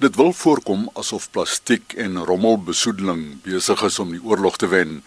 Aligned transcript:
Dit 0.00 0.16
wil 0.16 0.30
voorkom 0.32 0.86
asof 0.96 1.26
plastiek 1.30 1.92
en 2.00 2.14
rommelbesoedeling 2.24 3.42
besig 3.44 3.82
is 3.84 3.98
om 4.00 4.14
die 4.14 4.22
oorlog 4.24 4.54
te 4.56 4.70
wen. 4.72 5.02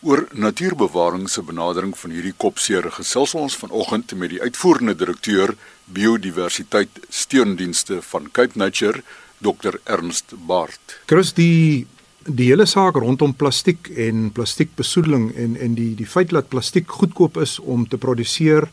Oor 0.00 0.22
natuurbewaring 0.32 1.26
se 1.28 1.44
benadering 1.44 1.92
van 2.00 2.14
hierdie 2.16 2.32
kopseer 2.40 2.88
gesels 2.96 3.34
ons 3.36 3.58
vanoggend 3.60 4.14
met 4.16 4.32
die 4.32 4.40
uitvoerende 4.40 4.94
direkteur 4.96 5.52
biodiversiteit 5.84 7.02
steundienste 7.12 8.00
van 8.08 8.32
Cape 8.32 8.56
Nature, 8.56 9.04
Dr 9.44 9.76
Ernst 9.84 10.32
Baart. 10.48 10.96
Chris 11.12 11.36
die 11.36 11.84
die 12.24 12.48
hele 12.48 12.64
saak 12.70 12.96
rondom 12.96 13.36
plastiek 13.36 13.92
en 14.00 14.30
plastiekbesoedeling 14.32 15.34
en 15.36 15.60
en 15.60 15.76
die 15.76 15.92
die 15.98 16.08
feit 16.08 16.32
dat 16.32 16.48
plastiek 16.48 16.88
goedkoop 16.88 17.36
is 17.36 17.58
om 17.60 17.84
te 17.84 18.00
produseer, 18.00 18.70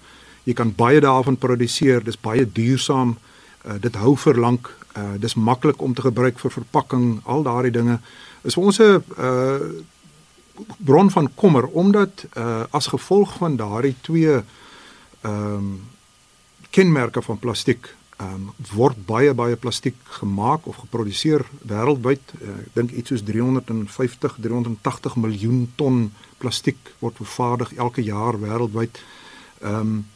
jy 0.48 0.56
kan 0.56 0.72
baie 0.72 1.04
daarvan 1.04 1.36
produseer, 1.36 2.00
dis 2.00 2.16
baie 2.16 2.48
duursaam. 2.48 3.18
Uh, 3.66 3.76
dit 3.76 3.96
hou 4.00 4.16
vir 4.16 4.40
lank 4.40 4.78
Uh 4.98 5.16
dis 5.18 5.36
maklik 5.36 5.82
om 5.82 5.94
te 5.94 6.02
gebruik 6.02 6.40
vir 6.40 6.52
verpakking, 6.52 7.22
al 7.24 7.44
daardie 7.44 7.72
dinge. 7.72 8.00
Is 8.44 8.54
vir 8.54 8.64
ons 8.64 8.80
'n 8.80 9.04
uh 9.18 9.60
bron 10.78 11.10
van 11.12 11.30
kommer 11.36 11.68
omdat 11.68 12.26
uh 12.38 12.64
as 12.70 12.88
gevolg 12.88 13.38
van 13.38 13.56
daardie 13.56 13.96
twee 14.02 14.42
ehm 15.22 15.56
um, 15.56 15.82
kenmerke 16.70 17.22
van 17.22 17.40
plastiek 17.40 17.96
ehm 18.18 18.34
um, 18.34 18.52
word 18.74 19.06
baie 19.06 19.34
baie 19.34 19.56
plastiek 19.56 19.96
gemaak 20.20 20.68
of 20.68 20.76
geproduseer 20.76 21.46
wêreldwyd. 21.62 22.22
Uh, 22.42 22.56
ek 22.66 22.74
dink 22.74 22.92
iets 22.92 23.10
soos 23.14 23.24
350 23.24 24.36
380 24.44 25.16
miljoen 25.16 25.72
ton 25.76 26.12
plastiek 26.38 26.80
word 27.00 27.16
vervaardig 27.16 27.74
elke 27.76 28.04
jaar 28.04 28.40
wêreldwyd. 28.40 29.00
Ehm 29.62 29.76
um, 29.80 30.08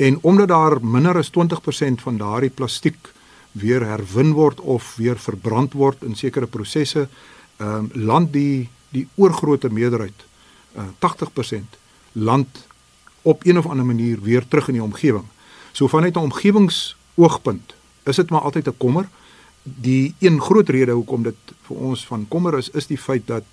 en 0.00 0.16
omdat 0.22 0.48
daar 0.48 0.78
minder 0.80 1.16
as 1.20 1.28
20% 1.30 2.00
van 2.00 2.16
daardie 2.16 2.50
plastiek 2.50 3.10
weer 3.52 3.84
herwin 3.86 4.32
word 4.32 4.60
of 4.60 4.94
weer 4.96 5.18
verbrand 5.18 5.72
word 5.72 6.02
in 6.02 6.14
sekere 6.14 6.46
prosesse, 6.46 7.08
ehm 7.56 7.90
um, 7.90 7.90
land 7.94 8.32
die 8.32 8.68
die 8.90 9.06
oorgrootste 9.14 9.70
meerderheid 9.70 10.24
uh, 10.76 10.82
80% 10.98 11.76
land 12.12 12.66
op 13.22 13.44
een 13.46 13.58
of 13.58 13.66
ander 13.66 13.86
manier 13.86 14.20
weer 14.20 14.48
terug 14.48 14.68
in 14.68 14.74
die 14.74 14.82
omgewing. 14.82 15.24
So 15.72 15.88
vanuit 15.88 16.14
'n 16.14 16.18
omgewingsoogpunt 16.18 17.74
is 18.02 18.16
dit 18.16 18.30
maar 18.30 18.40
altyd 18.40 18.66
'n 18.66 18.76
kommer. 18.76 19.08
Die 19.62 20.14
een 20.18 20.40
groot 20.40 20.68
rede 20.68 20.92
hoekom 20.92 21.22
dit 21.22 21.36
vir 21.62 21.76
ons 21.76 22.06
van 22.06 22.28
kommer 22.28 22.58
is, 22.58 22.70
is 22.70 22.86
die 22.86 22.98
feit 22.98 23.26
dat 23.26 23.44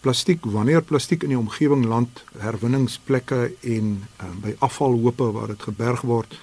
plastiek 0.00 0.44
wanneer 0.44 0.82
plastiek 0.82 1.22
in 1.22 1.28
die 1.28 1.38
omgewing 1.38 1.84
land, 1.84 2.24
herwinningsplekke 2.38 3.54
en 3.60 4.04
uh, 4.20 4.26
by 4.42 4.54
afvalhope 4.58 5.32
waar 5.32 5.46
dit 5.46 5.62
geberg 5.62 6.00
word, 6.00 6.38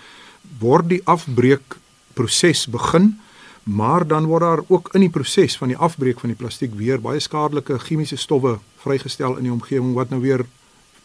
word 0.59 0.89
die 0.89 1.01
afbreek 1.03 1.77
proses 2.13 2.67
begin, 2.67 3.19
maar 3.63 4.07
dan 4.07 4.25
word 4.25 4.41
daar 4.41 4.61
ook 4.67 4.89
in 4.93 5.05
die 5.05 5.09
proses 5.09 5.57
van 5.57 5.67
die 5.71 5.77
afbreek 5.77 6.19
van 6.19 6.29
die 6.29 6.37
plastiek 6.37 6.73
weer 6.75 7.01
baie 7.01 7.19
skadelike 7.19 7.79
chemiese 7.79 8.17
stowwe 8.17 8.57
vrygestel 8.83 9.37
in 9.37 9.47
die 9.47 9.53
omgewing 9.53 9.93
wat 9.93 10.09
nou 10.09 10.21
weer 10.21 10.45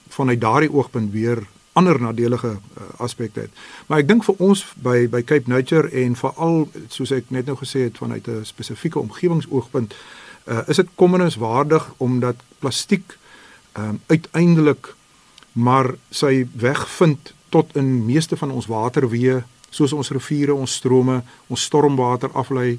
vanuit 0.08 0.40
daardie 0.40 0.72
oogpunt 0.72 1.12
weer 1.12 1.46
ander 1.78 2.00
nadelige 2.00 2.48
uh, 2.48 2.84
aspekte 2.96 3.40
het. 3.40 3.50
Maar 3.86 4.02
ek 4.02 4.08
dink 4.08 4.24
vir 4.26 4.40
ons 4.42 4.64
by 4.82 5.06
by 5.10 5.22
Cape 5.22 5.50
Nature 5.50 5.90
en 6.02 6.16
veral 6.18 6.64
soos 6.90 7.12
ek 7.14 7.30
net 7.34 7.46
nou 7.46 7.54
gesê 7.60 7.86
het 7.86 8.00
vanuit 8.02 8.26
'n 8.26 8.44
spesifieke 8.44 8.98
omgewingsoogpunt 8.98 9.94
uh, 9.94 10.62
is 10.66 10.76
dit 10.76 10.88
kommeniswaardig 10.94 11.92
omdat 11.96 12.36
plastiek 12.58 13.18
um, 13.78 14.00
uiteindelik 14.06 14.94
maar 15.52 15.94
sy 16.10 16.46
weg 16.54 16.88
vind 16.88 17.32
tot 17.48 17.76
in 17.76 18.04
meeste 18.06 18.36
van 18.36 18.50
ons 18.50 18.66
waterweë 18.66 19.44
soos 19.70 19.92
ons 19.92 20.10
riviere, 20.10 20.54
ons 20.54 20.74
strome, 20.80 21.22
ons 21.48 21.64
stormwater 21.70 22.32
aflei, 22.34 22.78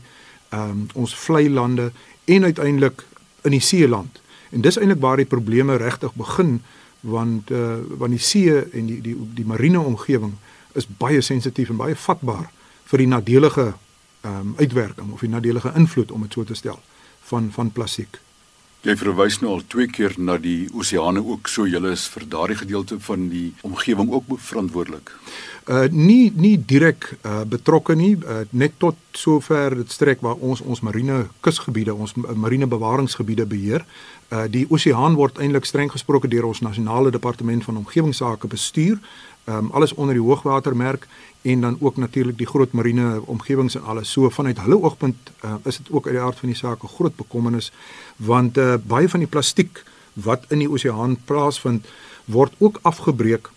ehm 0.50 0.70
um, 0.70 0.86
ons 0.94 1.16
vlei 1.16 1.50
lande 1.50 1.92
en 2.26 2.44
uiteindelik 2.44 3.04
in 3.46 3.52
die 3.52 3.62
see 3.62 3.88
land. 3.88 4.22
En 4.50 4.62
dis 4.62 4.78
eintlik 4.78 5.02
waar 5.02 5.18
die 5.22 5.30
probleme 5.30 5.78
regtig 5.78 6.14
begin 6.14 6.60
want 7.00 7.52
uh 7.52 7.78
want 7.98 8.12
die 8.12 8.20
see 8.20 8.56
en 8.74 8.88
die 8.88 9.02
die 9.02 9.16
die 9.36 9.46
marine 9.46 9.80
omgewing 9.80 10.34
is 10.74 10.88
baie 10.88 11.22
sensitief 11.22 11.70
en 11.70 11.78
baie 11.78 11.96
vatbaar 11.96 12.50
vir 12.92 13.06
die 13.06 13.08
nadelige 13.08 13.68
ehm 14.22 14.40
um, 14.40 14.56
uitwerking 14.58 15.14
of 15.14 15.20
die 15.20 15.30
nadelige 15.30 15.72
invloed 15.76 16.12
om 16.12 16.22
dit 16.22 16.34
so 16.34 16.44
te 16.44 16.56
stel 16.56 16.80
van 17.30 17.52
van 17.52 17.72
plastiek. 17.72 18.20
Jy 18.80 18.94
verwys 18.96 19.42
nou 19.44 19.58
al 19.58 19.64
twee 19.68 19.90
keer 19.92 20.14
na 20.16 20.38
die 20.40 20.70
oseane 20.72 21.20
ook 21.20 21.50
so 21.52 21.66
julle 21.68 21.92
is 21.92 22.06
vir 22.14 22.24
daardie 22.32 22.56
gedeelte 22.62 22.96
van 23.04 23.26
die 23.28 23.50
omgewing 23.68 24.08
ook 24.14 24.30
verantwoordelik. 24.40 25.12
Uh 25.68 25.90
nie 25.92 26.32
nie 26.32 26.56
direk 26.58 27.10
uh 27.28 27.42
betrokke 27.44 27.96
nie, 28.00 28.14
uh, 28.24 28.46
net 28.56 28.78
tot 28.80 28.96
sover 29.12 29.76
dit 29.76 29.92
strek 29.92 30.24
waar 30.24 30.40
ons 30.40 30.62
ons 30.64 30.80
marine 30.80 31.26
kusgebiede, 31.44 31.94
ons 31.94 32.16
marine 32.16 32.72
bewaringsgebiede 32.72 33.46
beheer. 33.52 33.84
Uh 34.32 34.48
die 34.48 34.64
oseaan 34.72 35.20
word 35.20 35.44
eintlik 35.44 35.68
streng 35.68 35.92
gesproke 35.92 36.32
deur 36.32 36.48
ons 36.48 36.64
nasionale 36.64 37.12
departement 37.12 37.64
van 37.68 37.84
omgewingsake 37.84 38.48
bestuur. 38.48 38.96
Um 39.46 39.72
alles 39.72 39.94
onder 39.94 40.14
die 40.14 40.24
hoogwatermerk 40.24 41.08
en 41.42 41.62
dan 41.62 41.78
ook 41.80 41.98
natuurlik 41.98 42.38
die 42.38 42.48
groot 42.48 42.72
marine 42.72 43.22
omgewings 43.26 43.76
en 43.76 43.84
alles. 43.84 44.12
So 44.12 44.30
vanuit 44.30 44.60
hulle 44.60 44.82
oogpunt 44.82 45.16
uh, 45.46 45.54
is 45.64 45.78
dit 45.78 45.92
ook 45.92 46.06
uit 46.06 46.16
die 46.16 46.24
aard 46.24 46.40
van 46.40 46.50
die 46.50 46.58
saak 46.58 46.84
'n 46.84 46.88
groot 46.88 47.16
bekommernis 47.16 47.72
want 48.16 48.58
uh, 48.58 48.74
baie 48.84 49.10
van 49.10 49.20
die 49.20 49.30
plastiek 49.30 49.84
wat 50.14 50.46
in 50.48 50.60
die 50.60 50.70
oseaan 50.70 51.18
plaasvind 51.26 51.88
word 52.26 52.54
ook 52.58 52.80
afgebreek 52.82 53.50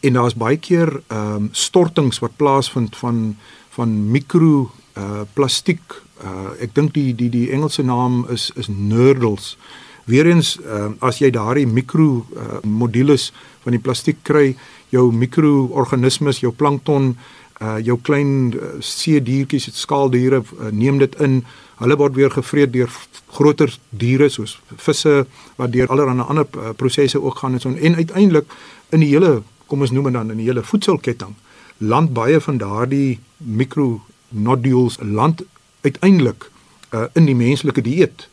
en 0.00 0.12
daar's 0.12 0.34
baie 0.34 0.56
keer 0.56 1.00
ehm 1.06 1.34
um, 1.34 1.48
stortings 1.52 2.18
wat 2.18 2.36
plaasvind 2.36 2.96
van 2.96 3.36
van 3.68 4.10
mikro 4.10 4.70
uh 4.98 5.22
plastiek. 5.32 6.02
Uh 6.22 6.50
ek 6.60 6.74
dink 6.74 6.94
die 6.94 7.14
die 7.14 7.30
die 7.30 7.50
Engelse 7.50 7.82
naam 7.82 8.26
is 8.30 8.50
is 8.54 8.68
nurdles. 8.68 9.56
Weerens 10.04 10.56
ehm 10.58 10.92
uh, 10.92 11.08
as 11.08 11.18
jy 11.18 11.30
daardie 11.30 11.66
mikro 11.66 12.26
uh, 12.36 12.60
modules 12.62 13.32
van 13.62 13.72
die 13.72 13.82
plastiek 13.82 14.22
kry, 14.22 14.56
jou 14.90 15.12
mikroorganismes, 15.12 16.40
jou 16.40 16.52
plankton, 16.52 17.16
uh 17.62 17.78
jou 17.82 17.98
klein 18.02 18.52
uh, 18.54 18.76
see 18.80 19.20
diertjies, 19.22 19.70
skaaldiere 19.74 20.42
uh, 20.42 20.70
neem 20.70 20.98
dit 20.98 21.14
in. 21.20 21.42
Hulle 21.78 21.96
word 21.98 22.14
weer 22.14 22.30
gevreet 22.30 22.72
deur 22.72 22.90
groter 23.28 23.72
diere 23.90 24.28
soos 24.32 24.56
visse 24.76 25.26
wat 25.58 25.72
deur 25.72 25.90
allerlei 25.92 26.24
ander 26.24 26.46
uh, 26.56 26.72
prosesse 26.76 27.20
ook 27.20 27.42
gaan 27.42 27.58
en 27.58 27.60
so 27.60 27.74
en 27.74 27.94
uiteindelik 27.94 28.46
in 28.94 29.04
die 29.04 29.12
hele 29.12 29.42
kom 29.66 29.84
ons 29.84 29.92
noem 29.92 30.08
dit 30.08 30.16
dan 30.16 30.32
in 30.32 30.40
die 30.40 30.48
hele 30.48 30.64
voedselketting 30.64 31.34
land 31.78 32.14
baie 32.16 32.40
van 32.40 32.58
daardie 32.58 33.18
mikro 33.36 34.00
nodules 34.28 34.98
land 35.02 35.44
uiteindelik 35.84 36.48
uh, 36.94 37.06
in 37.14 37.28
die 37.28 37.36
menslike 37.36 37.84
dieet 37.84 38.28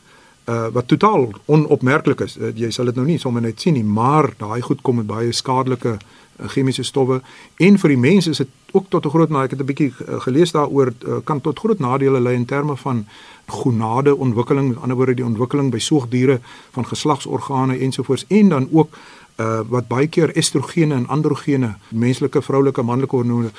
uh, 0.46 0.68
wat 0.74 0.88
totaal 0.88 1.32
onopmerklik 1.46 2.20
is. 2.22 2.38
Uh, 2.38 2.52
jy 2.56 2.72
sal 2.72 2.86
dit 2.86 2.96
nou 2.96 3.06
nie 3.06 3.18
sommer 3.18 3.42
net 3.42 3.62
sien 3.62 3.74
nie, 3.74 3.84
maar 3.84 4.34
daai 4.38 4.62
goed 4.62 4.82
kom 4.82 4.96
met 4.96 5.08
baie 5.08 5.32
skadelike 5.32 5.98
uh, 5.98 6.48
chemiese 6.48 6.84
stowwe 6.84 7.22
en 7.58 7.78
vir 7.78 7.90
die 7.90 8.02
mense 8.02 8.30
is 8.30 8.44
dit 8.44 8.50
ook 8.76 8.90
tot 8.90 9.06
'n 9.06 9.10
groot 9.10 9.30
nadeel. 9.30 9.44
Ek 9.44 9.52
het 9.52 9.60
'n 9.60 9.66
bietjie 9.66 9.94
eh, 10.08 10.20
gelees 10.20 10.52
daaroor 10.52 10.94
eh, 11.08 11.14
kan 11.24 11.42
tot 11.42 11.60
groot 11.60 11.80
nadele 11.80 12.20
lei 12.20 12.36
in 12.36 12.46
terme 12.46 12.76
van 12.78 13.08
gonade 13.48 14.16
ontwikkeling, 14.16 14.68
met 14.68 14.82
ander 14.82 14.96
woorde 14.96 15.14
die 15.14 15.26
ontwikkeling 15.26 15.72
by 15.72 15.80
soogdiere 15.80 16.40
van 16.72 16.86
geslagsorgane 16.86 17.78
ensovoorts 17.78 18.26
en 18.28 18.50
dan 18.50 18.68
ook 18.72 18.90
uh, 19.38 19.60
wat 19.68 19.88
baie 19.88 20.08
keer 20.08 20.36
estrogene 20.36 20.94
en 20.94 21.08
androgene, 21.08 21.76
menslike, 21.90 22.42
vroulike, 22.42 22.82
manlike 22.82 23.16
hormone 23.16 23.52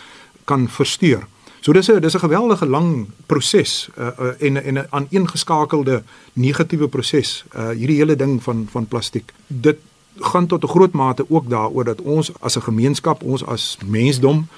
kan 0.45 0.69
versteur. 0.69 1.27
So 1.61 1.73
dis 1.73 1.89
'n 1.91 2.01
dis 2.01 2.15
'n 2.15 2.19
geweldige 2.19 2.67
lang 2.67 3.09
proses 3.27 3.89
uh, 3.99 4.07
uh, 4.21 4.47
en 4.47 4.65
en 4.65 4.75
'n 4.75 4.87
aaneengeskakelde 4.91 6.03
negatiewe 6.33 6.89
proses 6.89 7.45
uh, 7.57 7.69
hierdie 7.69 7.97
hele 7.97 8.17
ding 8.17 8.43
van 8.43 8.69
van 8.71 8.87
plastiek. 8.87 9.33
Dit 9.47 9.79
gaan 10.19 10.47
tot 10.47 10.63
'n 10.63 10.69
groot 10.69 10.93
mate 10.93 11.25
ook 11.29 11.49
daaroor 11.49 11.85
dat 11.85 12.01
ons 12.01 12.33
as 12.41 12.57
'n 12.57 12.63
gemeenskap, 12.63 13.23
ons 13.23 13.47
as 13.47 13.79
mensdom 13.87 14.49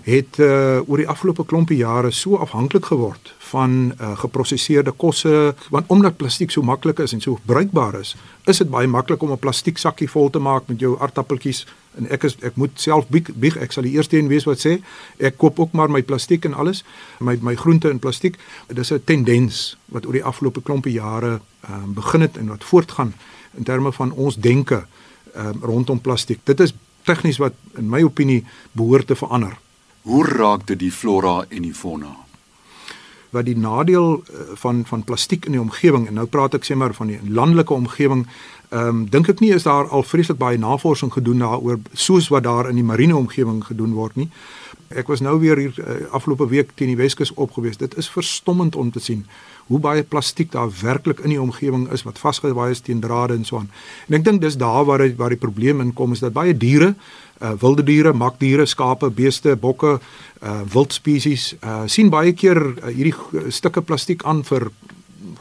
het 0.00 0.38
uh, 0.38 0.80
oor 0.88 0.96
die 0.96 1.08
afgelope 1.08 1.44
klompie 1.44 1.76
jare 1.76 2.10
so 2.10 2.36
afhanklik 2.36 2.84
geword 2.88 3.34
van 3.52 3.92
uh, 4.00 4.16
geprosesseerde 4.18 4.92
kosse 4.96 5.54
want 5.70 5.86
omdat 5.92 6.16
plastiek 6.16 6.50
so 6.50 6.62
maklik 6.62 6.98
is 6.98 7.12
en 7.12 7.20
so 7.20 7.38
bruikbaar 7.44 8.00
is 8.00 8.16
is 8.44 8.58
dit 8.58 8.70
baie 8.70 8.88
maklik 8.88 9.22
om 9.22 9.32
'n 9.32 9.38
plastiek 9.38 9.78
sakkie 9.78 10.10
vol 10.10 10.30
te 10.30 10.38
maak 10.38 10.62
met 10.66 10.80
jou 10.80 10.96
aardappeltjies 10.98 11.66
en 11.96 12.08
ek 12.10 12.24
is 12.24 12.36
ek 12.40 12.56
moet 12.56 12.72
self 12.80 13.08
bieg, 13.08 13.28
bieg 13.34 13.56
ek 13.56 13.72
sal 13.72 13.84
die 13.84 13.94
eerste 13.96 14.16
een 14.16 14.30
wees 14.32 14.46
wat 14.48 14.62
sê 14.64 14.78
ek 15.18 15.36
koop 15.36 15.60
ook 15.60 15.72
maar 15.72 15.92
my 15.92 16.02
plastiek 16.02 16.44
en 16.48 16.54
alles 16.54 16.84
my 17.20 17.36
my 17.42 17.54
groente 17.54 17.90
in 17.90 17.98
plastiek 17.98 18.38
dis 18.68 18.92
'n 18.92 19.04
tendens 19.04 19.76
wat 19.86 20.06
oor 20.06 20.12
die 20.12 20.24
afgelope 20.24 20.62
klompie 20.62 20.92
jare 20.92 21.40
um, 21.68 21.94
begin 21.94 22.20
het 22.20 22.36
en 22.36 22.48
wat 22.48 22.64
voortgaan 22.64 23.14
in 23.56 23.64
terme 23.64 23.92
van 23.92 24.12
ons 24.12 24.36
denke 24.36 24.86
um, 25.36 25.58
rondom 25.62 26.00
plastiek. 26.00 26.40
Dit 26.44 26.60
is 26.60 26.74
tegnies 27.02 27.38
wat 27.42 27.52
in 27.76 27.88
my 27.90 28.02
opinie 28.02 28.44
behoort 28.72 29.06
te 29.06 29.16
verander. 29.18 29.58
Hoe 30.02 30.26
raak 30.26 30.66
dit 30.66 30.78
die 30.78 30.92
flora 30.92 31.44
en 31.48 31.62
die 31.62 31.74
fauna? 31.74 32.16
wat 33.32 33.46
die 33.48 33.56
nadeel 33.56 34.18
uh, 34.20 34.40
van 34.60 34.82
van 34.84 35.04
plastiek 35.08 35.46
in 35.48 35.54
die 35.56 35.60
omgewing 35.60 36.02
en 36.08 36.18
nou 36.20 36.26
praat 36.28 36.58
ek 36.58 36.66
sê 36.68 36.74
maar 36.76 36.92
van 36.92 37.08
die 37.08 37.20
landelike 37.24 37.72
omgewing 37.72 38.26
Ehm 38.72 38.88
um, 38.88 39.00
dink 39.10 39.28
ek 39.28 39.40
nie 39.44 39.50
is 39.52 39.66
daar 39.68 39.88
al 39.92 40.02
vreeslik 40.02 40.38
baie 40.40 40.58
navorsing 40.58 41.10
gedoen 41.12 41.42
daaroor 41.44 41.78
soos 41.92 42.30
wat 42.32 42.46
daar 42.46 42.68
in 42.70 42.78
die 42.80 42.84
marine 42.84 43.16
omgewing 43.16 43.58
gedoen 43.64 43.92
word 43.92 44.16
nie. 44.16 44.30
Ek 44.88 45.10
was 45.12 45.20
nou 45.20 45.34
weer 45.40 45.60
hier 45.60 45.74
uh, 45.76 45.96
afgelope 46.16 46.46
week 46.48 46.70
teen 46.74 46.88
die 46.88 46.96
Weskus 46.96 47.34
opgewees. 47.34 47.76
Dit 47.76 47.96
is 48.00 48.08
verstommend 48.08 48.76
om 48.76 48.90
te 48.90 49.00
sien 49.00 49.26
hoe 49.68 49.80
baie 49.80 50.02
plastiek 50.02 50.52
daar 50.52 50.72
werklik 50.80 51.20
in 51.20 51.34
die 51.34 51.40
omgewing 51.40 51.84
is 51.92 52.06
wat 52.08 52.18
vasgewaai 52.18 52.70
is 52.70 52.80
teen 52.80 53.00
drade 53.00 53.36
en 53.36 53.44
so 53.44 53.60
aan. 53.60 53.68
En 54.08 54.16
ek 54.16 54.24
dink 54.24 54.40
dis 54.40 54.56
daar 54.56 54.84
waar 54.88 55.04
die, 55.04 55.12
waar 55.20 55.36
die 55.36 55.40
probleem 55.44 55.84
inkom 55.84 56.16
is 56.16 56.24
dat 56.24 56.32
baie 56.32 56.56
diere, 56.56 56.94
uh, 57.42 57.52
wilde 57.60 57.84
diere, 57.84 58.12
makdiere, 58.12 58.66
skape, 58.66 59.10
beeste, 59.10 59.56
bokke, 59.56 59.98
uh, 60.40 60.56
wildspesies 60.72 61.52
uh, 61.60 61.82
sien 61.86 62.08
baie 62.08 62.32
keer 62.32 62.60
uh, 62.60 62.88
hierdie 62.88 63.52
stukke 63.52 63.84
plastiek 63.84 64.24
aan 64.24 64.42
vir 64.48 64.70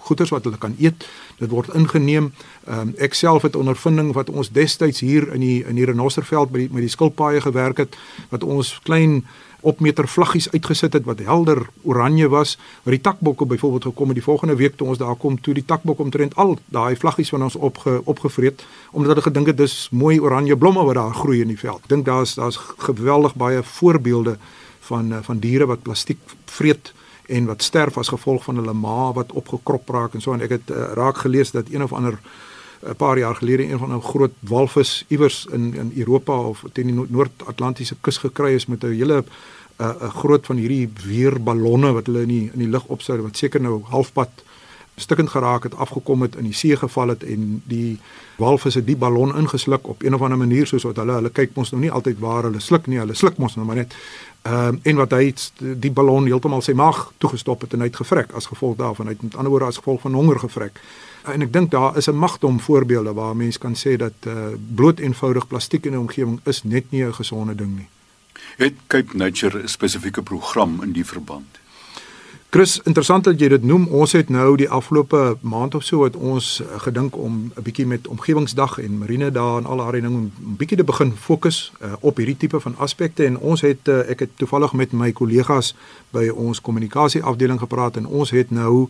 goeders 0.06 0.32
wat 0.34 0.46
hulle 0.48 0.60
kan 0.62 0.76
eet. 0.80 1.06
Dit 1.42 1.50
word 1.50 1.74
ingeneem. 1.74 2.32
Um, 2.70 2.94
ek 3.02 3.16
self 3.18 3.48
het 3.48 3.58
ondervinding 3.58 4.12
wat 4.14 4.30
ons 4.30 4.52
destyds 4.54 5.02
hier 5.02 5.26
in 5.34 5.42
die 5.42 5.62
in 5.66 5.80
die 5.80 5.88
renosterveld 5.90 6.52
by 6.54 6.66
die, 6.66 6.70
met 6.72 6.86
die 6.86 6.94
skilpaaie 6.94 7.42
gewerk 7.42 7.82
het 7.82 7.98
wat 8.30 8.46
ons 8.46 8.76
klein 8.86 9.24
opmeter 9.62 10.08
vlaggies 10.10 10.50
uitgesit 10.54 10.94
het 10.94 11.06
wat 11.06 11.22
helder 11.26 11.64
oranje 11.86 12.30
was 12.30 12.56
waar 12.84 12.96
die 12.96 13.02
takbokke 13.02 13.46
byvoorbeeld 13.46 13.90
gekom 13.92 14.14
het 14.14 14.18
die 14.18 14.26
volgende 14.26 14.56
week 14.56 14.78
toe 14.78 14.88
ons 14.94 15.02
daar 15.02 15.16
kom 15.16 15.38
toe 15.42 15.54
die 15.54 15.66
takbok 15.66 16.00
omtrent 16.00 16.36
al 16.36 16.58
daai 16.74 16.96
vlaggies 16.96 17.30
van 17.30 17.46
ons 17.46 17.56
opge, 17.56 18.02
opgevreet 18.06 18.66
omdat 18.92 19.14
hulle 19.14 19.28
gedink 19.30 19.52
het 19.54 19.58
dis 19.58 19.76
mooi 19.92 20.20
oranje 20.20 20.58
blomme 20.58 20.86
wat 20.86 20.98
daar 20.98 21.14
groei 21.14 21.42
in 21.42 21.54
die 21.54 21.60
veld. 21.60 21.86
Dink 21.88 22.06
daar's 22.06 22.36
daar's 22.36 22.60
geweldig 22.78 23.36
baie 23.36 23.64
voorbeelde 23.64 24.38
van 24.90 25.14
van 25.24 25.40
diere 25.40 25.66
wat 25.66 25.82
plastiek 25.82 26.20
vreet 26.46 26.94
en 27.32 27.46
wat 27.46 27.64
sterf 27.64 27.98
as 27.98 28.12
gevolg 28.12 28.44
van 28.44 28.60
hulle 28.60 28.74
ma 28.74 29.12
wat 29.16 29.32
opgekrop 29.32 29.90
raak 29.90 30.16
en 30.16 30.24
so 30.24 30.36
en 30.36 30.44
ek 30.46 30.56
het 30.58 30.72
uh, 30.72 30.92
raak 31.00 31.24
gelees 31.24 31.54
dat 31.56 31.72
een 31.72 31.84
of 31.84 31.94
ander 31.94 32.18
'n 32.20 32.90
uh, 32.90 32.96
paar 32.98 33.18
jaar 33.18 33.36
gelede 33.36 33.68
een 33.68 33.80
van 33.80 33.94
'n 33.96 34.02
groot 34.02 34.36
walvis 34.40 35.06
iewers 35.08 35.46
in 35.52 35.74
in 35.76 35.92
Europa 35.96 36.34
of 36.34 36.64
teen 36.74 36.88
die 36.88 37.08
Noord-Atlantiese 37.08 37.96
kus 38.02 38.18
gekry 38.18 38.54
is 38.54 38.66
met 38.66 38.84
'n 38.84 38.96
hele 39.02 39.24
'n 39.24 39.26
uh, 39.84 40.08
'n 40.08 40.18
groot 40.22 40.46
van 40.46 40.56
hierdie 40.56 40.90
weerballonne 41.06 41.92
wat 41.92 42.06
hulle 42.06 42.22
in 42.22 42.34
die 42.36 42.50
in 42.54 42.60
die 42.60 42.74
lug 42.76 42.86
opsou 42.86 43.22
wat 43.22 43.38
seker 43.38 43.62
nou 43.62 43.82
halfpad 43.84 44.30
stukkend 45.02 45.30
geraak 45.30 45.64
het 45.64 45.76
afgekom 45.76 46.22
het 46.22 46.36
in 46.36 46.44
die 46.50 46.54
see 46.54 46.78
geval 46.78 47.08
het 47.08 47.24
en 47.24 47.62
die 47.66 48.00
walvis 48.38 48.74
het 48.80 48.86
die 48.86 48.98
ballon 48.98 49.36
ingesluk 49.38 49.88
op 49.88 50.04
een 50.04 50.14
of 50.14 50.22
ander 50.22 50.38
manier 50.38 50.68
soos 50.68 50.84
wat 50.84 50.96
hulle 51.02 51.20
hulle 51.20 51.30
kyk 51.30 51.56
mos 51.56 51.72
nou 51.72 51.82
nie 51.82 51.92
altyd 51.92 52.20
waar 52.20 52.44
hulle 52.44 52.60
sluk 52.60 52.88
nie 52.88 53.00
hulle 53.02 53.14
sluk 53.14 53.38
mos 53.38 53.56
nou 53.56 53.66
maar 53.66 53.82
net 53.84 53.96
Ehm 54.42 54.68
um, 54.68 54.80
en 54.84 54.96
wat 54.96 55.12
hy 55.12 55.34
die 55.78 55.92
ballon 55.94 56.26
heeltemal 56.26 56.64
sy 56.66 56.74
maag 56.74 57.12
toegestop 57.22 57.62
het 57.62 57.76
en 57.76 57.84
hy 57.84 57.92
het 57.92 58.00
gevrek 58.02 58.32
as 58.34 58.48
gevolg 58.50 58.80
daarvan. 58.80 59.06
Hy 59.06 59.14
het 59.14 59.22
met 59.22 59.36
ander 59.36 59.54
woorde 59.54 59.68
as 59.70 59.78
gevolg 59.78 60.02
van 60.02 60.18
honger 60.18 60.40
gevrek. 60.42 60.80
En 61.30 61.46
ek 61.46 61.52
dink 61.54 61.70
daar 61.72 61.98
is 61.98 62.10
'n 62.10 62.18
magdom 62.18 62.60
voorbeelde 62.60 63.14
waar 63.14 63.36
mense 63.36 63.60
kan 63.60 63.76
sê 63.76 63.96
dat 63.98 64.14
uh, 64.26 64.58
bloot 64.76 65.00
eenvoudig 65.00 65.48
plastiek 65.48 65.86
in 65.86 65.92
die 65.92 66.00
omgewing 66.00 66.40
is 66.44 66.64
net 66.64 66.92
nie 66.92 67.06
'n 67.06 67.14
gesonde 67.14 67.56
ding 67.56 67.76
nie. 67.76 67.88
Het 68.58 68.74
Cape 68.88 69.18
Nature 69.18 69.62
'n 69.62 69.68
spesifieke 69.68 70.22
program 70.22 70.84
in 70.84 70.92
die 70.92 71.06
verband? 71.06 71.60
Chris, 72.52 72.82
interessant 72.84 73.24
dat 73.24 73.40
jy 73.40 73.48
dit 73.48 73.64
noem. 73.64 73.86
Ons 73.96 74.12
het 74.12 74.28
nou 74.30 74.58
die 74.60 74.68
afgelope 74.68 75.38
maand 75.40 75.76
of 75.78 75.86
so 75.88 76.04
het 76.04 76.18
ons 76.20 76.58
eh, 76.60 76.82
gedink 76.84 77.16
om 77.16 77.52
'n 77.56 77.64
bietjie 77.64 77.86
met 77.88 78.08
omgewingsdag 78.08 78.78
en 78.78 78.98
marine 78.98 79.32
dae 79.32 79.58
en 79.58 79.66
al 79.66 79.78
daai 79.78 80.02
dinge 80.02 80.10
'n 80.10 80.56
bietjie 80.60 80.78
te 80.78 80.84
begin 80.84 81.16
fokus 81.16 81.72
uh, 81.82 81.94
op 82.00 82.18
hierdie 82.18 82.38
tipe 82.38 82.60
van 82.60 82.76
aspekte 82.78 83.26
en 83.26 83.38
ons 83.38 83.62
het 83.62 83.88
uh, 83.88 84.10
ek 84.10 84.20
het 84.20 84.30
toevallig 84.36 84.74
met 84.74 84.92
my 84.92 85.12
kollegas 85.12 85.76
by 86.12 86.28
ons 86.28 86.62
kommunikasie 86.62 87.24
afdeling 87.24 87.60
gepraat 87.60 87.98
en 87.98 88.06
ons 88.06 88.32
het 88.32 88.52
nou 88.52 88.88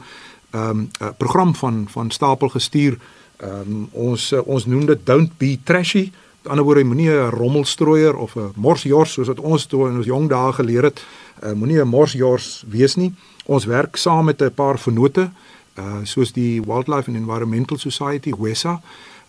'n 0.53 0.57
um, 0.57 0.89
uh, 1.01 1.07
program 1.17 1.55
van 1.55 1.85
van 1.89 2.11
stapel 2.11 2.49
gestuur. 2.49 2.97
Um, 3.43 3.89
ons 3.91 4.31
uh, 4.31 4.39
ons 4.47 4.65
noem 4.65 4.85
dit 4.85 5.05
don't 5.05 5.37
be 5.37 5.59
trashy. 5.63 6.11
Aan 6.41 6.57
die 6.57 6.57
ander 6.57 6.65
woorde 6.65 6.83
moenie 6.83 7.09
'n 7.09 7.29
rommelstrooier 7.29 8.15
of 8.17 8.35
'n 8.35 8.51
morsjors 8.55 9.13
soos 9.13 9.27
wat 9.27 9.39
ons 9.39 9.65
toe 9.65 9.89
in 9.89 9.97
ons 9.97 10.05
jong 10.05 10.29
dae 10.29 10.53
geleer 10.53 10.83
het, 10.83 11.03
uh, 11.43 11.51
moenie 11.51 11.81
'n 11.81 11.87
morsjors 11.87 12.63
wees 12.67 12.95
nie. 12.95 13.13
Ons 13.45 13.65
werk 13.65 13.95
saam 13.95 14.25
met 14.25 14.41
'n 14.41 14.53
paar 14.53 14.79
vennote 14.79 15.29
uh 15.77 16.03
soos 16.03 16.31
die 16.31 16.61
Wildlife 16.61 17.07
and 17.09 17.17
Environmental 17.17 17.77
Society 17.77 18.33
WESA 18.37 18.81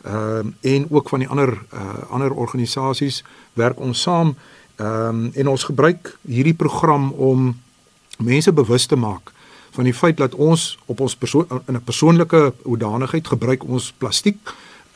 uh, 0.06 0.38
en 0.60 0.86
ook 0.90 1.08
van 1.08 1.18
die 1.18 1.28
ander 1.28 1.62
uh 1.72 2.10
ander 2.10 2.32
organisasies 2.32 3.24
werk 3.52 3.80
ons 3.80 4.00
saam 4.00 4.34
um, 4.76 5.30
en 5.34 5.48
ons 5.48 5.64
gebruik 5.64 6.18
hierdie 6.22 6.54
program 6.54 7.10
om 7.10 7.60
mense 8.18 8.52
bewus 8.52 8.86
te 8.86 8.96
maak 8.96 9.32
van 9.70 9.84
die 9.84 9.94
feit 9.94 10.16
dat 10.16 10.34
ons 10.34 10.78
op 10.86 11.00
ons 11.00 11.16
persoon 11.16 11.46
in 11.66 11.74
'n 11.74 11.84
persoonlike 11.84 12.52
hoedanigheid 12.62 13.26
gebruik 13.26 13.64
ons 13.64 13.92
plastiek 13.98 14.38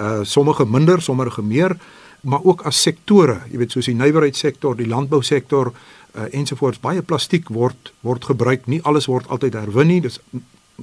uh 0.01 0.21
sommige 0.23 0.65
minder, 0.65 1.03
sommige 1.03 1.43
meer 1.43 1.77
maar 2.27 2.43
ook 2.43 2.65
as 2.67 2.81
sektore, 2.83 3.41
jy 3.51 3.61
weet 3.61 3.75
soos 3.77 3.87
die 3.87 3.95
nywerheidssektor, 3.95 4.77
die 4.77 4.89
landbousektor, 4.91 5.71
uh, 5.71 6.27
ensovoorts 6.35 6.83
baie 6.83 7.03
plastiek 7.03 7.49
word 7.55 7.93
word 8.07 8.25
gebruik. 8.25 8.67
Nie 8.67 8.83
alles 8.83 9.07
word 9.11 9.29
altyd 9.31 9.59
herwin 9.61 9.91
nie. 9.93 10.01
Dis 10.05 10.21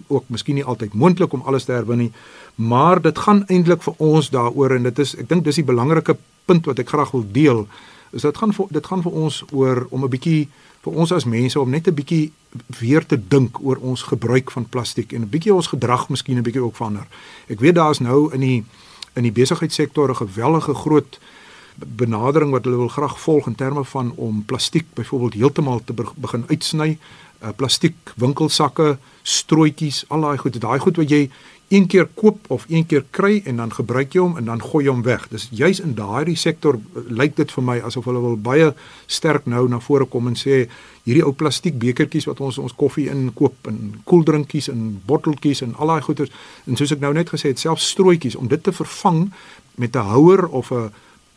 ook 0.07 0.29
miskien 0.33 0.57
nie 0.57 0.65
altyd 0.65 0.93
moontlik 0.97 1.33
om 1.33 1.43
alles 1.45 1.67
te 1.67 1.75
herwin 1.75 2.05
nie. 2.05 2.11
Maar 2.55 3.01
dit 3.01 3.17
gaan 3.25 3.43
eintlik 3.47 3.83
vir 3.83 3.97
ons 3.97 4.29
daaroor 4.33 4.77
en 4.77 4.87
dit 4.89 4.99
is 5.03 5.15
ek 5.19 5.29
dink 5.29 5.43
dis 5.45 5.59
die 5.61 5.67
belangrike 5.67 6.17
punt 6.49 6.69
wat 6.69 6.79
ek 6.79 6.93
graag 6.93 7.11
wil 7.15 7.25
deel. 7.35 7.65
Is 8.13 8.25
dit 8.25 8.37
gaan 8.37 8.53
vir, 8.53 8.69
dit 8.69 8.85
gaan 8.85 9.03
vir 9.03 9.19
ons 9.25 9.43
oor 9.51 9.87
om 9.89 10.03
'n 10.03 10.09
bietjie 10.09 10.47
vir 10.83 10.93
ons 10.93 11.11
as 11.11 11.25
mense 11.25 11.59
om 11.59 11.69
net 11.69 11.87
'n 11.87 11.95
bietjie 11.95 12.31
weer 12.79 13.05
te 13.05 13.17
dink 13.17 13.59
oor 13.61 13.77
ons 13.81 14.03
gebruik 14.03 14.51
van 14.51 14.69
plastiek 14.69 15.13
en 15.13 15.21
'n 15.21 15.29
bietjie 15.29 15.53
ons 15.53 15.67
gedrag 15.67 16.09
miskien 16.09 16.37
'n 16.37 16.43
bietjie 16.43 16.63
ook 16.63 16.75
verander. 16.75 17.07
Ek 17.47 17.59
weet 17.59 17.75
daar's 17.75 17.99
nou 17.99 18.33
in 18.33 18.39
die 18.39 18.63
in 19.13 19.23
die 19.23 19.31
besigheidssektor 19.31 20.09
'n 20.09 20.15
gewellige 20.15 20.73
groot 20.73 21.19
benadering 21.75 22.51
wat 22.51 22.63
hulle 22.63 22.77
wil 22.77 22.87
graag 22.87 23.19
volg 23.19 23.47
in 23.47 23.55
terme 23.55 23.85
van 23.85 24.13
om 24.15 24.45
plastiek 24.45 24.85
byvoorbeeld 24.93 25.33
heeltemal 25.33 25.81
te 25.83 25.93
begin 26.15 26.45
uitsny, 26.47 26.97
uh, 27.43 27.49
plastiek 27.55 27.95
winkelsakke, 28.15 28.97
strooitjies, 29.21 30.05
al 30.07 30.21
daai 30.21 30.37
goed, 30.37 30.61
daai 30.61 30.79
goed 30.79 30.97
wat 30.97 31.09
jy 31.09 31.29
een 31.73 31.87
keer 31.87 32.05
koop 32.13 32.45
of 32.53 32.65
een 32.69 32.85
keer 32.85 33.05
kry 33.09 33.41
en 33.49 33.57
dan 33.57 33.71
gebruik 33.73 34.13
jy 34.13 34.21
hom 34.21 34.37
en 34.37 34.45
dan 34.45 34.61
gooi 34.61 34.85
jy 34.85 34.91
hom 34.91 35.01
weg. 35.05 35.25
Dis 35.31 35.47
juis 35.51 35.79
in 35.81 35.95
daardie 35.97 36.37
sektor 36.37 36.77
uh, 36.77 37.03
lyk 37.09 37.35
dit 37.39 37.51
vir 37.55 37.65
my 37.65 37.77
asof 37.81 38.05
hulle 38.09 38.21
wil 38.21 38.35
baie 38.37 38.71
sterk 39.07 39.47
nou 39.49 39.65
na 39.69 39.79
vore 39.81 40.05
kom 40.05 40.29
en 40.29 40.37
sê 40.37 40.67
hierdie 41.07 41.23
ou 41.25 41.33
plastiek 41.33 41.79
bekertjies 41.81 42.29
wat 42.29 42.43
ons 42.45 42.59
ons 42.61 42.75
koffie 42.77 43.07
in 43.11 43.31
koop 43.33 43.71
en 43.71 43.79
koeldrinkies 44.09 44.69
en 44.73 44.85
botteltjies 45.07 45.63
en 45.65 45.73
al 45.81 45.95
daai 45.95 46.05
goeders 46.05 46.35
en 46.67 46.77
soos 46.77 46.93
ek 46.93 47.01
nou 47.01 47.13
net 47.17 47.33
gesê 47.33 47.51
het, 47.51 47.59
selfs 47.59 47.89
strooitjies 47.95 48.37
om 48.39 48.51
dit 48.51 48.63
te 48.63 48.71
vervang 48.71 49.25
met 49.81 49.95
'n 49.95 50.07
houer 50.13 50.45
of 50.47 50.71
'n 50.71 50.91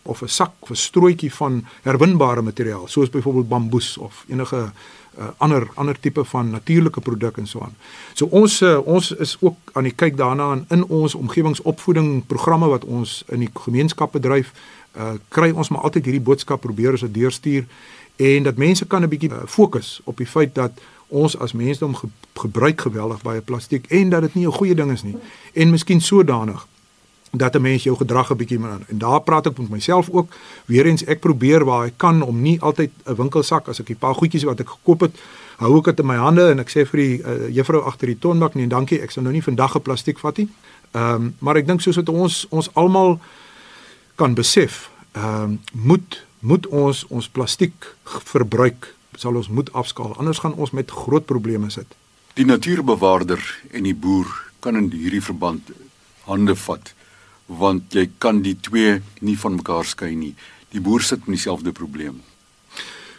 of 0.07 0.23
'n 0.23 0.29
sak 0.29 0.53
'n 0.71 0.75
strooitjie 0.75 1.33
van 1.33 1.65
herwinbare 1.83 2.43
materiaal 2.43 2.87
soos 2.89 3.11
byvoorbeeld 3.11 3.49
bamboes 3.49 3.97
of 3.99 4.25
enige 4.29 4.71
uh, 5.19 5.29
ander 5.37 5.69
ander 5.75 6.01
tipe 6.01 6.25
van 6.25 6.51
natuurlike 6.51 7.01
produk 7.01 7.37
en 7.37 7.47
so 7.47 7.61
aan. 7.61 7.77
So 8.15 8.27
ons 8.27 8.61
uh, 8.63 8.79
ons 8.87 9.11
is 9.11 9.37
ook 9.41 9.57
aan 9.73 9.89
die 9.89 9.95
kyk 9.95 10.17
daarna 10.17 10.53
in, 10.53 10.65
in 10.69 10.85
ons 10.85 11.15
omgewingsopvoeding 11.15 12.27
programme 12.27 12.69
wat 12.69 12.85
ons 12.85 13.23
in 13.29 13.45
die 13.45 13.51
gemeenskap 13.53 14.13
bedryf, 14.13 14.53
uh, 14.97 15.15
kry 15.29 15.51
ons 15.51 15.69
maar 15.69 15.81
altyd 15.89 16.05
hierdie 16.05 16.25
boodskap 16.25 16.61
probeer 16.61 16.97
ons 16.97 17.07
dit 17.07 17.15
deurstuur 17.15 17.65
en 18.17 18.43
dat 18.43 18.57
mense 18.57 18.87
kan 18.87 19.03
'n 19.03 19.09
bietjie 19.09 19.31
uh, 19.31 19.45
fokus 19.47 20.01
op 20.05 20.17
die 20.17 20.27
feit 20.27 20.55
dat 20.55 20.73
ons 21.09 21.39
as 21.39 21.53
mensdom 21.53 21.95
ge 21.95 22.09
gebruik 22.37 22.81
geweldig 22.81 23.23
baie 23.23 23.41
plastiek 23.41 23.87
en 23.87 24.11
dat 24.11 24.21
dit 24.21 24.35
nie 24.35 24.47
'n 24.47 24.53
goeie 24.53 24.75
ding 24.75 24.93
is 24.93 25.03
nie 25.03 25.17
en 25.53 25.71
miskien 25.71 26.01
sodanig 26.01 26.67
dat 27.31 27.55
'n 27.55 27.63
mens 27.63 27.83
jou 27.83 27.97
gedrag 27.97 28.31
'n 28.31 28.37
bietjie 28.37 28.59
moet 28.59 28.89
en 28.89 28.99
daar 28.99 29.21
praat 29.21 29.47
ek 29.47 29.59
met 29.59 29.69
myself 29.69 30.09
ook 30.11 30.35
weer 30.67 30.87
eens 30.87 31.05
ek 31.05 31.21
probeer 31.21 31.65
waar 31.65 31.87
ek 31.87 31.95
kan 31.97 32.23
om 32.23 32.41
nie 32.41 32.61
altyd 32.61 32.91
'n 33.05 33.15
winkelsak 33.15 33.69
as 33.69 33.81
ek 33.81 33.91
'n 33.91 33.97
paar 33.97 34.15
goedjies 34.15 34.45
wat 34.45 34.61
ek 34.61 34.69
gekoop 34.69 35.01
het 35.01 35.15
hou 35.57 35.79
ek 35.79 35.85
dit 35.85 36.01
in 36.01 36.07
my 36.07 36.17
hande 36.17 36.51
en 36.51 36.61
ek 36.61 36.71
sê 36.73 36.85
vir 36.89 37.01
die 37.01 37.17
uh, 37.23 37.49
juffrou 37.55 37.83
agter 37.89 38.13
die 38.13 38.19
tonbak 38.21 38.55
nee 38.55 38.69
dankie 38.69 39.01
ek 39.03 39.11
sal 39.11 39.25
nou 39.25 39.33
nie 39.33 39.45
vandag 39.45 39.77
'n 39.77 39.83
plastiek 39.83 40.19
vat 40.19 40.37
nie. 40.39 40.49
Ehm 40.93 41.15
um, 41.15 41.35
maar 41.39 41.57
ek 41.57 41.67
dink 41.67 41.81
soos 41.81 41.97
wat 41.97 42.09
ons 42.09 42.47
ons 42.51 42.71
almal 42.75 43.19
kan 44.17 44.35
besef 44.35 44.91
ehm 45.13 45.43
um, 45.43 45.61
moet 45.73 46.25
moet 46.41 46.67
ons 46.67 47.05
ons 47.09 47.29
plastiek 47.29 47.97
verbruik 48.05 48.95
sal 49.17 49.37
ons 49.37 49.49
moet 49.49 49.73
afskaal 49.73 50.17
anders 50.17 50.39
gaan 50.39 50.55
ons 50.55 50.71
met 50.71 50.91
groot 50.91 51.25
probleme 51.25 51.71
sit. 51.71 51.87
Die 52.35 52.45
natuurbewaarder 52.45 53.41
en 53.73 53.83
die 53.83 53.95
boer 53.95 54.27
kan 54.61 54.77
in 54.77 54.91
hierdie 54.93 55.23
verband 55.23 55.71
hande 56.25 56.57
vat 56.57 56.95
want 57.47 57.95
jy 57.95 58.09
kan 58.19 58.43
die 58.43 58.57
twee 58.61 59.01
nie 59.21 59.37
van 59.39 59.59
mekaar 59.59 59.85
skei 59.85 60.15
nie. 60.15 60.35
Die 60.75 60.81
boer 60.81 61.03
sit 61.03 61.27
met 61.27 61.39
dieselfde 61.39 61.73
probleem. 61.73 62.23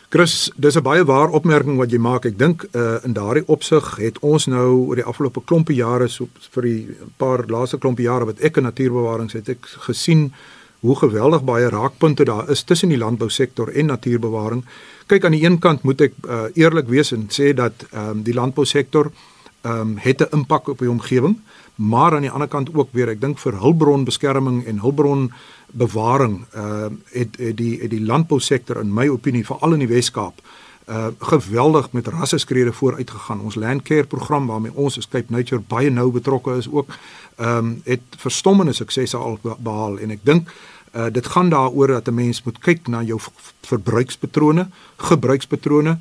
Chris, 0.10 0.52
dis 0.56 0.76
'n 0.76 0.84
baie 0.84 1.04
waar 1.04 1.30
opmerking 1.30 1.78
wat 1.78 1.92
jy 1.92 1.98
maak. 1.98 2.26
Ek 2.26 2.38
dink 2.38 2.64
uh, 2.72 3.04
in 3.04 3.14
daardie 3.14 3.48
opsig 3.48 3.96
het 3.98 4.20
ons 4.20 4.46
nou 4.48 4.88
oor 4.88 4.96
die 4.96 5.04
afgelope 5.04 5.42
klompie 5.44 5.76
jare 5.76 6.08
so 6.08 6.30
vir 6.52 6.64
die 6.64 6.88
paar 7.18 7.44
laaste 7.48 7.78
klompie 7.78 8.06
jare 8.06 8.26
wat 8.26 8.40
ek 8.40 8.58
in 8.58 8.64
natuurbewarings 8.64 9.34
het 9.34 9.50
ek 9.50 9.66
gesien 9.66 10.32
hoe 10.80 10.96
geweldig 10.96 11.44
baie 11.44 11.70
raakpunte 11.70 12.24
daar 12.24 12.50
is 12.50 12.64
tussen 12.64 12.90
die 12.90 12.98
landbousektor 12.98 13.70
en 13.70 13.86
natuurbewaring. 13.86 14.64
Kyk 15.08 15.26
aan 15.26 15.32
die 15.32 15.44
een 15.44 15.60
kant 15.60 15.84
moet 15.84 16.02
ek 16.02 16.14
uh, 16.24 16.48
eerlik 16.56 16.88
wees 16.88 17.12
en 17.12 17.28
sê 17.28 17.54
dat 17.54 17.74
ehm 17.92 18.10
um, 18.10 18.24
die 18.24 18.34
landbousektor 18.34 19.12
ehm 19.68 19.80
um, 19.80 19.98
het 19.98 20.22
'n 20.22 20.36
impak 20.38 20.68
op 20.68 20.80
die 20.80 20.90
omgewing, 20.90 21.40
maar 21.76 22.16
aan 22.16 22.26
die 22.28 22.32
ander 22.32 22.48
kant 22.48 22.70
ook 22.74 22.90
weer 22.92 23.10
ek 23.10 23.22
dink 23.22 23.40
vir 23.40 23.60
hulpbronbeskerming 23.60 24.66
en 24.66 24.80
hulpbron 24.80 25.32
bewaring 25.72 26.46
ehm 26.54 26.66
uh, 26.66 26.90
het, 27.20 27.38
het 27.38 27.58
die 27.58 27.80
het 27.82 27.90
die 27.90 28.06
landbousektor 28.06 28.80
in 28.82 28.94
my 28.94 29.08
opinie 29.08 29.46
veral 29.46 29.74
in 29.74 29.80
die 29.80 29.94
Wes-Kaap 29.96 30.42
uh 30.88 31.08
geweldig 31.20 31.92
met 31.92 32.08
rasseskrede 32.08 32.74
vooruit 32.74 33.10
gegaan. 33.12 33.42
Ons 33.42 33.56
landcare 33.56 34.04
program 34.04 34.46
waarmee 34.48 34.74
ons 34.74 34.98
as 34.98 35.08
Cape 35.08 35.34
Nature 35.34 35.62
baie 35.68 35.90
nou 35.90 36.12
betrokke 36.12 36.56
is 36.58 36.70
ook 36.72 36.88
ehm 37.36 37.58
um, 37.58 37.82
het 37.84 38.02
verstommende 38.18 38.74
suksese 38.74 39.18
al 39.18 39.40
behaal 39.58 40.00
en 40.00 40.12
ek 40.12 40.24
dink 40.24 40.50
uh 40.96 41.10
dit 41.12 41.28
gaan 41.28 41.50
daaroor 41.50 41.88
dat 41.88 42.08
'n 42.08 42.14
mens 42.14 42.44
moet 42.44 42.60
kyk 42.60 42.88
na 42.88 43.04
jou 43.04 43.20
verbruikspatrone, 43.62 44.70
gebruikspatrone 44.98 45.98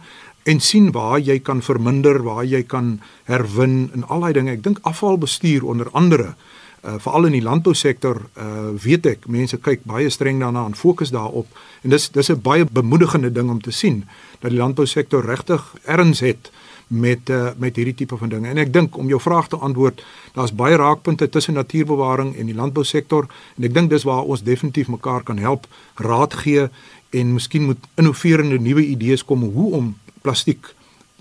en 0.47 0.61
sien 0.63 0.93
waar 0.95 1.19
jy 1.19 1.41
kan 1.43 1.63
verminder, 1.63 2.23
waar 2.23 2.45
jy 2.47 2.63
kan 2.63 3.01
herwin 3.27 3.91
en 3.95 4.07
al 4.07 4.23
daai 4.27 4.33
dinge. 4.37 4.55
Ek 4.55 4.63
dink 4.63 4.79
afvalbestuur 4.87 5.67
onder 5.67 5.91
andere 5.93 6.35
uh 6.87 7.01
veral 7.03 7.27
in 7.27 7.35
die 7.35 7.43
landbousektor 7.43 8.21
uh 8.39 8.69
weet 8.83 9.07
ek 9.11 9.27
mense 9.33 9.59
kyk 9.59 9.83
baie 9.91 10.11
streng 10.11 10.39
daarna 10.39 10.67
en 10.69 10.77
fokus 10.79 11.11
daarop 11.11 11.49
en 11.83 11.91
dis 11.91 12.09
dis 12.15 12.31
'n 12.31 12.41
baie 12.43 12.65
bemoedigende 12.65 13.33
ding 13.33 13.51
om 13.51 13.61
te 13.61 13.73
sien 13.73 14.05
dat 14.41 14.51
die 14.51 14.61
landbousektor 14.61 15.25
regtig 15.25 15.75
erns 15.85 16.21
het 16.21 16.51
met 16.87 17.31
uh, 17.31 17.49
met 17.57 17.77
hierdie 17.77 17.95
tipe 17.95 18.17
van 18.17 18.29
dinge. 18.29 18.49
En 18.49 18.59
ek 18.59 18.73
dink 18.73 18.97
om 18.97 19.09
jou 19.09 19.21
vraag 19.21 19.49
te 19.49 19.57
antwoord, 19.57 20.05
daar's 20.35 20.55
baie 20.55 20.77
raakpunte 20.77 21.29
tussen 21.29 21.55
natuurbewaring 21.55 22.37
en 22.37 22.47
die 22.47 22.55
landbousektor 22.55 23.27
en 23.57 23.65
ek 23.65 23.75
dink 23.75 23.91
dis 23.91 24.07
waar 24.07 24.23
ons 24.23 24.43
definitief 24.43 24.89
mekaar 24.89 25.23
kan 25.23 25.39
help, 25.39 25.67
raad 25.95 26.35
gee 26.35 26.69
en 27.11 27.33
miskien 27.33 27.65
moet 27.67 27.79
innoverende 27.97 28.59
nuwe 28.59 28.87
idees 28.87 29.25
kom 29.25 29.43
hoe 29.43 29.73
om 29.75 29.95
plastiek 30.27 30.73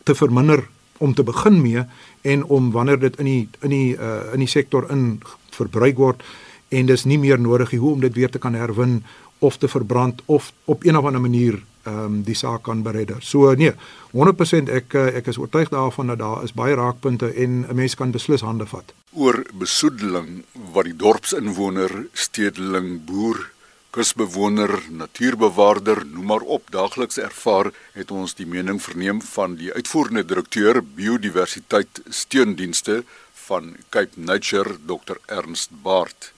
te 0.04 0.16
verminder 0.18 0.66
om 0.98 1.14
te 1.14 1.26
begin 1.28 1.62
mee 1.62 1.86
en 2.22 2.44
om 2.44 2.72
wanneer 2.72 3.00
dit 3.00 3.20
in 3.22 3.30
die 3.30 3.44
in 3.62 3.74
die 3.74 3.94
uh, 3.98 4.34
in 4.34 4.42
die 4.42 4.50
sektor 4.50 4.90
in 4.92 5.20
verbruik 5.56 6.02
word 6.02 6.26
en 6.74 6.90
dis 6.90 7.06
nie 7.06 7.20
meer 7.22 7.40
nodig 7.40 7.76
hoe 7.76 7.94
om 7.94 8.04
dit 8.04 8.16
weer 8.16 8.32
te 8.32 8.42
kan 8.42 8.58
herwin 8.58 9.04
of 9.46 9.58
te 9.58 9.68
verbrand 9.68 10.22
of 10.26 10.52
op 10.66 10.86
een 10.86 10.98
of 10.98 11.06
ander 11.06 11.22
manier 11.22 11.62
ehm 11.86 12.06
um, 12.06 12.22
die 12.26 12.34
saak 12.34 12.64
kan 12.66 12.82
beredder. 12.82 13.22
So 13.22 13.54
nee, 13.54 13.72
100% 14.12 14.72
ek 14.74 14.96
eh, 14.98 15.20
ek 15.20 15.28
is 15.30 15.38
oortuig 15.38 15.70
daarvan 15.70 16.08
dat 16.10 16.18
daar 16.18 16.44
is 16.44 16.54
baie 16.58 16.74
raakpunte 16.76 17.30
en 17.30 17.60
'n 17.70 17.76
mens 17.76 17.96
kan 17.96 18.12
beslis 18.12 18.42
hande 18.42 18.66
vat. 18.66 18.94
Oor 19.14 19.46
besoedeling 19.54 20.44
wat 20.74 20.90
die 20.90 20.96
dorpsinwoner, 20.96 22.08
stedeling, 22.14 23.06
boer, 23.06 23.52
kusbewoner, 23.96 24.82
natuurbewaarder, 24.92 26.06
noem 26.06 26.26
maar 26.26 26.44
op, 26.56 26.68
daagliks 26.72 27.18
ervaar, 27.18 27.70
het 27.96 28.12
ons 28.12 28.34
die 28.36 28.48
mening 28.48 28.82
verneem 28.84 29.22
van 29.24 29.56
die 29.56 29.72
uitvoerende 29.72 30.26
direkteur 30.28 30.82
biodiversiteit 30.84 32.02
steundienste 32.10 33.04
van 33.48 33.72
Cape 33.90 34.20
Nature, 34.20 34.76
Dr 34.84 35.16
Ernst 35.32 35.72
Baart. 35.88 36.34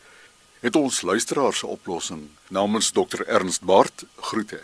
Het 0.61 0.77
ons 0.77 1.01
luisteraars 1.01 1.65
se 1.65 1.73
oplossing 1.73 2.27
namens 2.53 2.91
Dr 2.93 3.25
Ernst 3.25 3.65
Baart 3.65 4.05
groete. 4.29 4.61